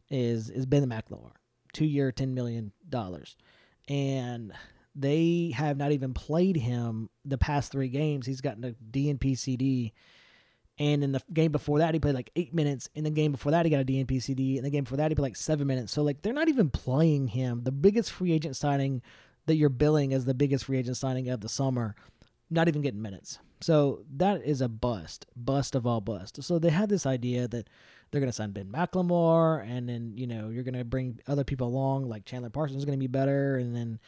[0.10, 1.32] is is Ben McLemore,
[1.72, 3.38] two year, ten million dollars,
[3.88, 4.52] and
[4.96, 8.26] they have not even played him the past three games.
[8.26, 9.94] He's gotten a DNP CD
[10.80, 12.90] and in the game before that, he played like eight minutes.
[12.96, 14.58] In the game before that, he got a DNP CD.
[14.58, 15.94] In the game before that, he played like seven minutes.
[15.94, 17.64] So like they're not even playing him.
[17.64, 19.02] The biggest free agent signing
[19.46, 21.96] that you're billing as the biggest free agent signing of the summer,
[22.54, 23.40] not even getting minutes.
[23.62, 26.44] So that is a bust, bust of all bust.
[26.44, 27.70] So they had this idea that
[28.12, 31.44] they're going to sign Ben McLemore, and then you know you're going to bring other
[31.44, 34.00] people along, like Chandler Parsons is going to be better, and then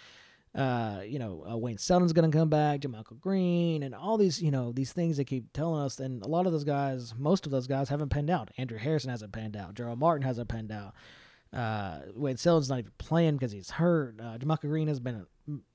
[0.61, 4.41] uh, you know uh, Wayne Selden's going to come back, JaMychal Green, and all these
[4.41, 7.45] you know these things they keep telling us, and a lot of those guys, most
[7.45, 8.51] of those guys haven't panned out.
[8.57, 9.73] Andrew Harrison hasn't panned out.
[9.73, 10.93] Jarell Martin hasn't panned out.
[11.51, 14.19] Uh, Wayne Selden's not even playing because he's hurt.
[14.19, 15.25] Uh, JaMychal Green has been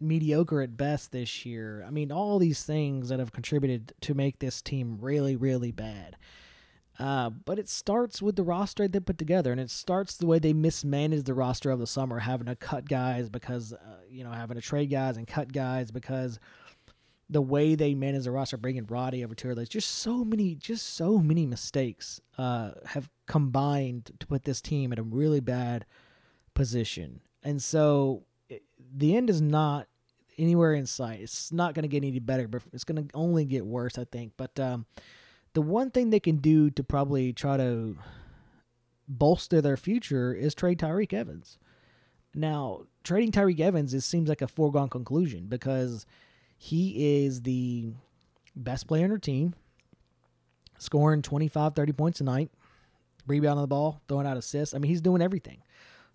[0.00, 1.85] mediocre at best this year.
[1.87, 6.16] I mean, all these things that have contributed to make this team really, really bad.
[6.98, 10.38] Uh, but it starts with the roster they put together, and it starts the way
[10.38, 14.30] they mismanaged the roster of the summer, having to cut guys because, uh, you know,
[14.30, 16.38] having to trade guys and cut guys because
[17.30, 21.18] the way they managed the roster, bringing Roddy over to just so many, just so
[21.18, 25.87] many mistakes uh, have combined to put this team in a really bad
[26.54, 27.20] position.
[27.42, 28.62] And so it,
[28.94, 29.86] the end is not
[30.36, 31.20] anywhere in sight.
[31.20, 34.04] It's not going to get any better, but it's going to only get worse, I
[34.04, 34.32] think.
[34.36, 34.86] But um,
[35.54, 37.96] the one thing they can do to probably try to
[39.08, 41.58] bolster their future is trade Tyreke Evans.
[42.34, 46.06] Now, trading Tyreke Evans it seems like a foregone conclusion because
[46.56, 47.90] he is the
[48.54, 49.54] best player on their team,
[50.78, 52.50] scoring 25, 30 points a night,
[53.26, 54.74] rebounding the ball, throwing out assists.
[54.74, 55.62] I mean, he's doing everything.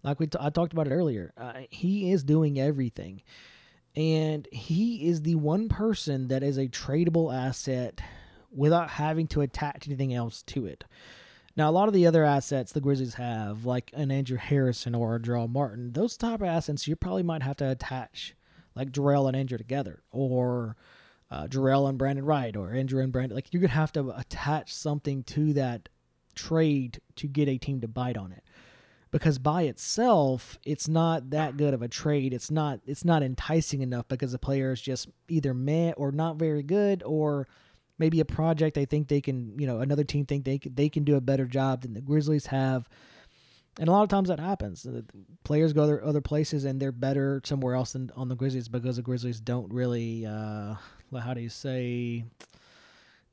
[0.05, 3.23] Like we t- I talked about it earlier, uh, he is doing everything.
[3.95, 8.01] And he is the one person that is a tradable asset
[8.51, 10.83] without having to attach anything else to it.
[11.57, 15.15] Now, a lot of the other assets the Grizzlies have, like an Andrew Harrison or
[15.15, 18.35] a Jarell Martin, those type of assets you probably might have to attach,
[18.75, 20.75] like Jarell and Andrew together, or
[21.31, 23.35] uh, Jarell and Brandon Wright, or Andrew and Brandon.
[23.35, 25.87] Like you're gonna have to attach something to that
[26.35, 28.43] trade to get a team to bite on it,
[29.15, 32.33] because by itself, it's not that good of a trade.
[32.33, 32.81] It's not.
[32.85, 37.01] It's not enticing enough because the player is just either meh or not very good
[37.01, 37.47] or
[37.97, 40.89] maybe a project they think they can, you know, another team think they can, they
[40.89, 42.89] can do a better job than the Grizzlies have.
[43.79, 44.85] And a lot of times that happens.
[45.45, 48.97] Players go other other places and they're better somewhere else than on the Grizzlies because
[48.97, 50.75] the Grizzlies don't really, uh,
[51.17, 52.25] how do you say,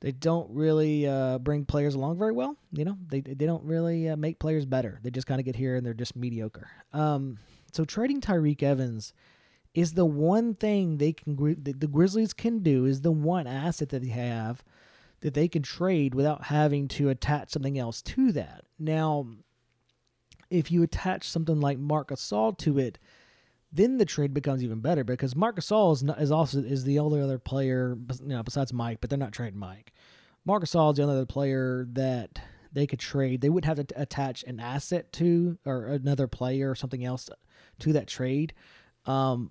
[0.02, 2.56] they don't really uh, bring players along very well.
[2.72, 4.98] You know, they they don't really uh, make players better.
[5.02, 6.68] They just kind of get here and they're just mediocre.
[6.92, 7.38] Um,
[7.72, 9.14] so trading Tyreke Evans
[9.74, 14.02] is the one thing they can the Grizzlies can do is the one asset that
[14.02, 14.64] they have
[15.20, 18.64] that they can trade without having to attach something else to that.
[18.80, 19.28] Now,
[20.50, 22.98] if you attach something like Marc Gasol to it,
[23.72, 27.20] then the trade becomes even better because Marc Gasol is, is also is the only
[27.20, 29.92] other player you know besides Mike, but they're not trading Mike.
[30.44, 32.40] Marc Gasol is the only other player that
[32.72, 33.40] they could trade.
[33.40, 37.28] They would have to attach an asset to or another player or something else
[37.80, 38.54] to that trade.
[39.06, 39.50] Um,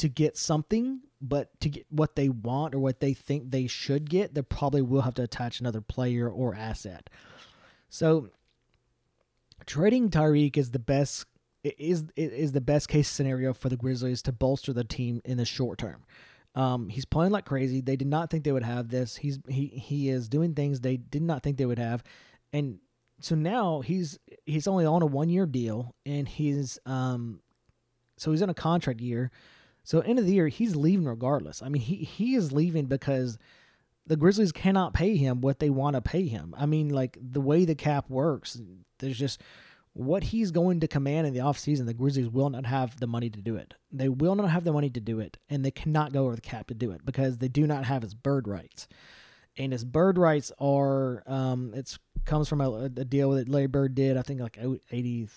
[0.00, 4.08] to get something, but to get what they want or what they think they should
[4.08, 7.10] get, they probably will have to attach another player or asset.
[7.90, 8.30] So
[9.66, 11.26] trading Tyreke is the best
[11.62, 15.44] is is the best case scenario for the Grizzlies to bolster the team in the
[15.44, 16.04] short term.
[16.54, 17.80] Um, he's playing like crazy.
[17.80, 19.16] They did not think they would have this.
[19.16, 22.02] He's he he is doing things they did not think they would have,
[22.52, 22.78] and
[23.20, 27.40] so now he's he's only on a one year deal, and he's um,
[28.16, 29.30] so he's in a contract year.
[29.84, 31.62] So end of the year, he's leaving regardless.
[31.62, 33.38] I mean, he he is leaving because
[34.06, 36.54] the Grizzlies cannot pay him what they want to pay him.
[36.58, 38.60] I mean, like the way the cap works,
[38.98, 39.40] there's just
[39.92, 43.28] what he's going to command in the offseason, the Grizzlies will not have the money
[43.28, 43.74] to do it.
[43.90, 46.40] They will not have the money to do it, and they cannot go over the
[46.40, 48.86] cap to do it because they do not have his bird rights.
[49.56, 53.94] And his bird rights are, um, it's comes from a, a deal that Larry Bird
[53.94, 54.58] did, I think like
[54.90, 55.28] 80,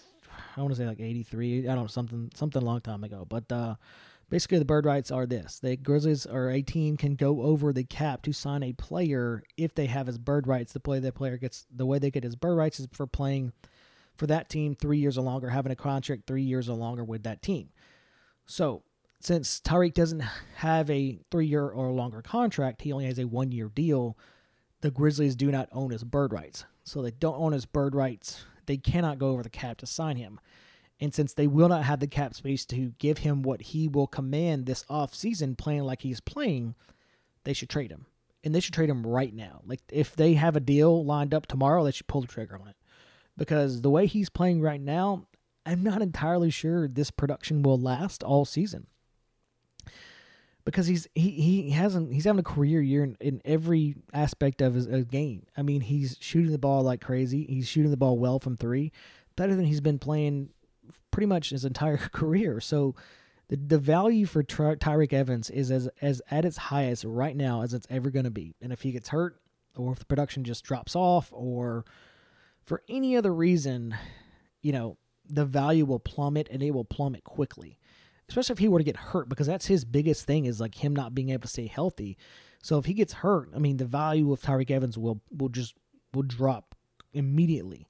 [0.56, 3.26] I want to say like 83, I don't know, something, something a long time ago.
[3.28, 3.76] But, uh,
[4.30, 7.84] Basically, the bird rights are this: the Grizzlies or a team can go over the
[7.84, 10.74] cap to sign a player if they have his bird rights.
[10.74, 13.54] The play that player gets the way they get his bird rights is for playing
[14.24, 17.24] for that team three years or longer, having a contract three years or longer with
[17.24, 17.68] that team.
[18.46, 18.84] So
[19.20, 20.24] since Tyreke doesn't
[20.56, 24.18] have a three year or longer contract, he only has a one year deal.
[24.80, 26.64] The Grizzlies do not own his bird rights.
[26.86, 28.46] So they don't own his bird rights.
[28.66, 30.40] They cannot go over the cap to sign him.
[31.02, 34.08] And since they will not have the cap space to give him what he will
[34.08, 36.76] command this offseason playing like he's playing,
[37.44, 38.06] they should trade him.
[38.42, 39.64] And they should trade him right now.
[39.66, 42.70] Like if they have a deal lined up tomorrow, they should pull the trigger on
[42.70, 42.78] it.
[43.38, 45.28] Because the way he's playing right now,
[45.66, 48.88] I'm not entirely sure this production will last all season.
[50.66, 54.76] Because he's he, he hasn't he's having a career year in, in every aspect of
[54.76, 55.46] his, his game.
[55.58, 57.46] I mean, he's shooting the ball like crazy.
[57.50, 58.94] He's shooting the ball well from three,
[59.36, 60.50] better than he's been playing
[61.12, 62.62] pretty much his entire career.
[62.62, 62.96] So
[63.50, 67.62] the, the value for Ty- Tyreke Evans is as as at its highest right now
[67.62, 68.56] as it's ever going to be.
[68.62, 69.40] And if he gets hurt,
[69.76, 71.84] or if the production just drops off, or
[72.66, 73.96] for any other reason,
[74.62, 74.98] you know,
[75.30, 77.78] the value will plummet and it will plummet quickly.
[78.30, 80.96] Especially if he were to get hurt, because that's his biggest thing is like him
[80.96, 82.18] not being able to stay healthy.
[82.62, 85.76] So if he gets hurt, I mean, the value of Tyreke Evans will will just
[86.14, 86.76] will drop
[87.14, 87.88] immediately.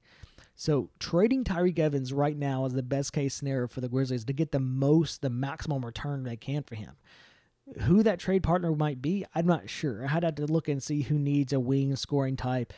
[0.56, 4.32] So trading Tyreke Evans right now is the best case scenario for the Grizzlies to
[4.32, 6.94] get the most, the maximum return they can for him.
[7.82, 10.06] Who that trade partner might be, I'm not sure.
[10.06, 12.72] I'd have to look and see who needs a wing scoring type.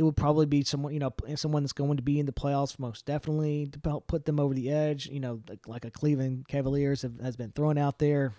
[0.00, 2.78] It would probably be someone, you know, someone that's going to be in the playoffs
[2.78, 5.06] most definitely to help put them over the edge.
[5.06, 8.32] You know, like, like a Cleveland Cavaliers have, has been thrown out there.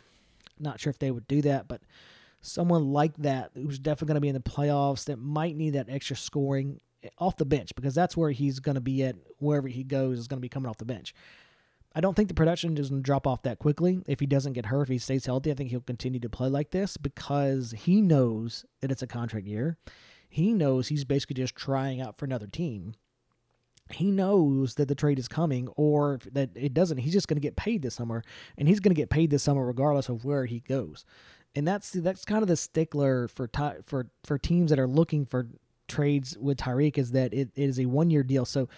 [0.59, 1.81] Not sure if they would do that, but
[2.41, 5.87] someone like that who's definitely going to be in the playoffs that might need that
[5.87, 9.67] extra scoring eh, off the bench because that's where he's going to be at wherever
[9.67, 11.13] he goes is going to be coming off the bench.
[11.93, 14.81] I don't think the production to drop off that quickly if he doesn't get hurt.
[14.81, 18.65] If he stays healthy, I think he'll continue to play like this because he knows
[18.79, 19.77] that it's a contract year.
[20.31, 22.95] He knows he's basically just trying out for another team.
[23.91, 26.99] He knows that the trade is coming or that it doesn't.
[26.99, 28.23] He's just going to get paid this summer,
[28.57, 31.03] and he's going to get paid this summer regardless of where he goes.
[31.53, 33.49] And that's that's kind of the stickler for
[33.83, 35.49] for for teams that are looking for
[35.89, 38.45] trades with Tyreke is that it, it is a one year deal.
[38.45, 38.69] So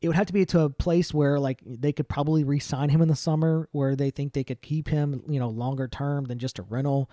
[0.00, 3.00] it would have to be to a place where like they could probably re-sign him
[3.00, 6.40] in the summer, where they think they could keep him, you know, longer term than
[6.40, 7.08] just a rental.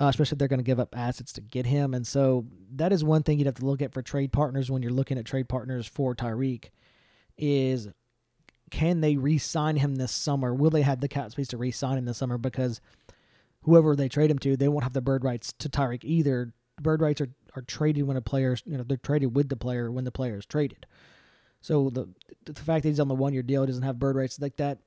[0.00, 1.92] Uh, especially if they're going to give up assets to get him.
[1.92, 4.80] And so that is one thing you'd have to look at for trade partners when
[4.80, 6.70] you're looking at trade partners for Tyreke
[7.36, 7.88] is
[8.70, 10.54] can they re-sign him this summer?
[10.54, 12.38] Will they have the cap space to re-sign him this summer?
[12.38, 12.80] Because
[13.62, 16.52] whoever they trade him to, they won't have the bird rights to Tyreke either.
[16.80, 19.90] Bird rights are are traded when a player's you know they're traded with the player
[19.90, 20.86] when the player is traded.
[21.60, 22.08] So the
[22.44, 24.78] the fact that he's on the one year deal doesn't have bird rights like that.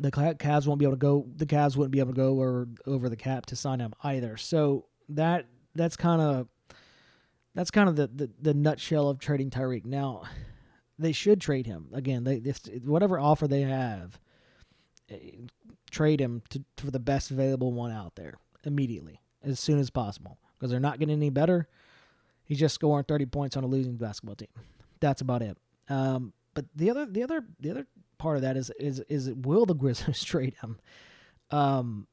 [0.00, 1.26] The Cavs won't be able to go.
[1.36, 4.36] The Cavs wouldn't be able to go over over the cap to sign him either.
[4.36, 6.48] So that that's kind of
[7.54, 9.84] that's kind of the, the, the nutshell of trading Tyreke.
[9.84, 10.22] Now
[10.98, 12.24] they should trade him again.
[12.24, 14.18] They if, whatever offer they have,
[15.10, 15.16] eh,
[15.90, 18.34] trade him to, for the best available one out there
[18.64, 21.68] immediately as soon as possible because they're not getting any better.
[22.44, 24.48] He's just scoring 30 points on a losing basketball team.
[25.00, 25.56] That's about it.
[25.88, 27.86] Um, but the other, the other, the other
[28.18, 30.78] part of that is is is will the Grizzlies trade him?
[31.50, 32.06] Um,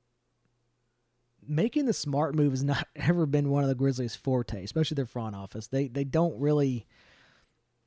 [1.48, 5.06] making the smart move has not ever been one of the Grizzlies' forte, especially their
[5.06, 5.68] front office.
[5.68, 6.88] They they don't really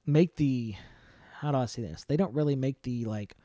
[0.07, 0.75] make the
[1.41, 2.05] how do I say this?
[2.05, 3.37] They don't really make the like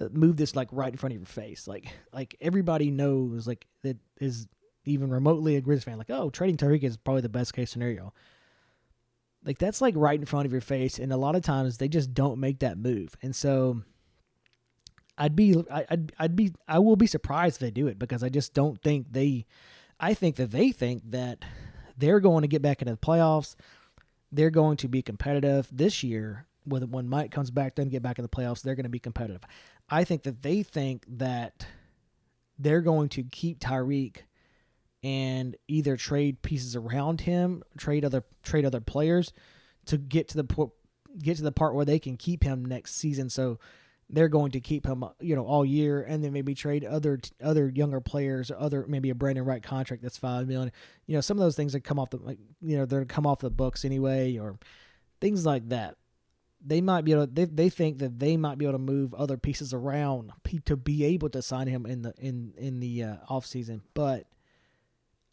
[0.00, 1.66] uh, move this like right in front of your face.
[1.66, 4.46] Like like everybody knows like that is
[4.84, 8.12] even remotely a Grizz fan, like, oh, trading Tyreke is probably the best case scenario.
[9.44, 11.88] Like that's like right in front of your face, and a lot of times they
[11.88, 13.16] just don't make that move.
[13.22, 13.82] And so
[15.20, 18.30] I'd be I'd I'd be I will be surprised if they do it because I
[18.30, 19.44] just don't think they
[20.00, 21.44] I think that they think that
[21.98, 23.54] they're going to get back into the playoffs.
[24.32, 26.46] They're going to be competitive this year.
[26.64, 28.98] When when Mike comes back, then get back in the playoffs, they're going to be
[28.98, 29.42] competitive.
[29.90, 31.66] I think that they think that
[32.58, 34.18] they're going to keep Tyreke
[35.02, 39.34] and either trade pieces around him, trade other trade other players
[39.84, 40.70] to get to the
[41.18, 43.28] get to the part where they can keep him next season.
[43.28, 43.58] So
[44.12, 47.68] they're going to keep him, you know, all year, and then maybe trade other other
[47.68, 50.72] younger players, other maybe a Brandon Wright contract that's five million.
[51.06, 53.40] You know, some of those things that come off the, you know, they're come off
[53.40, 54.58] the books anyway, or
[55.20, 55.96] things like that.
[56.64, 57.26] They might be able.
[57.26, 60.32] To, they they think that they might be able to move other pieces around
[60.64, 64.26] to be able to sign him in the in in the uh, off season, but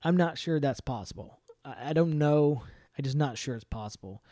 [0.04, 1.40] I'm not sure that's possible.
[1.66, 2.64] I, I don't know.
[2.98, 4.24] I'm just not sure it's possible.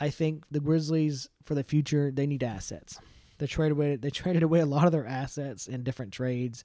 [0.00, 3.00] I think the Grizzlies for the future they need assets.
[3.38, 6.64] They traded away they traded away a lot of their assets in different trades.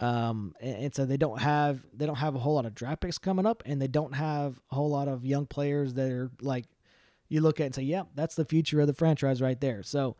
[0.00, 3.00] Um, and, and, so they don't have they don't have a whole lot of draft
[3.00, 6.30] picks coming up, and they don't have a whole lot of young players that are
[6.40, 6.66] like
[7.28, 9.84] you look at and say, "Yep, yeah, that's the future of the franchise right there."
[9.84, 10.16] So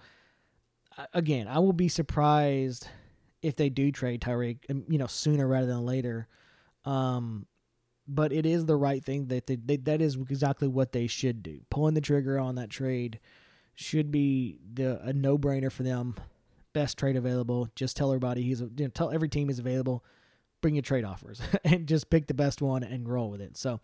[1.12, 2.88] again, I will be surprised
[3.42, 6.28] if they do trade Tyreke, um, you know, sooner rather than later.
[6.84, 7.46] Um,
[8.06, 11.42] but it is the right thing that they, they, that is exactly what they should
[11.42, 11.60] do.
[11.70, 13.18] Pulling the trigger on that trade
[13.74, 16.16] should be the a no brainer for them.
[16.72, 17.68] Best trade available.
[17.74, 20.04] Just tell everybody he's you know, tell every team is available.
[20.60, 23.56] Bring your trade offers and just pick the best one and roll with it.
[23.56, 23.80] So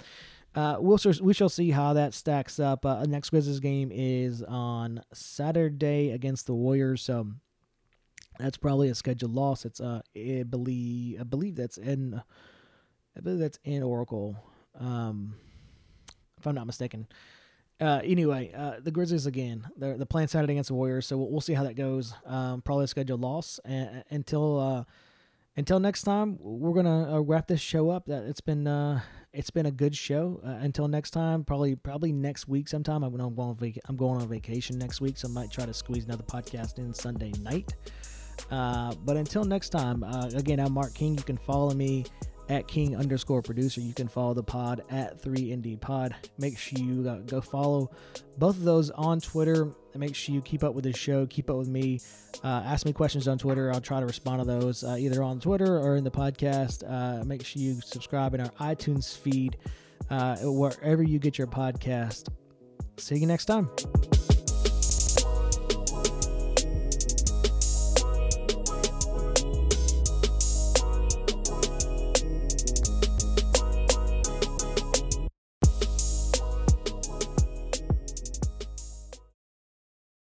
[0.55, 2.85] uh, we'll we shall see how that stacks up.
[2.85, 7.03] Uh, next Grizzlies game is on Saturday against the Warriors.
[7.03, 7.29] So
[8.39, 9.65] that's probably a scheduled loss.
[9.65, 12.21] It's uh I believe I believe that's in
[13.17, 14.37] I believe that's in Oracle,
[14.79, 15.35] um,
[16.39, 17.07] if I'm not mistaken.
[17.81, 19.67] Uh, anyway, uh, the Grizzlies again.
[19.77, 22.13] They're the playing Saturday against the Warriors, so we'll, we'll see how that goes.
[22.27, 24.85] Um, probably a scheduled loss and, until uh,
[25.57, 28.07] until next time, we're gonna uh, wrap this show up.
[28.07, 29.01] That it's been uh,
[29.33, 30.41] it's been a good show.
[30.45, 33.03] Uh, until next time, probably probably next week sometime.
[33.03, 35.75] I'm going on vac- I'm going on vacation next week, so I might try to
[35.75, 37.75] squeeze another podcast in Sunday night.
[38.51, 41.17] But until next time, again, I'm Mark King.
[41.17, 42.05] You can follow me
[42.51, 43.81] at King underscore producer.
[43.81, 46.15] You can follow the pod at 3ND Pod.
[46.37, 47.91] Make sure you uh, go follow
[48.37, 49.73] both of those on Twitter.
[49.95, 52.01] Make sure you keep up with the show, keep up with me.
[52.45, 53.73] Uh, ask me questions on Twitter.
[53.73, 56.83] I'll try to respond to those uh, either on Twitter or in the podcast.
[56.89, 59.57] Uh, make sure you subscribe in our iTunes feed,
[60.11, 62.29] uh, wherever you get your podcast.
[62.99, 63.71] See you next time.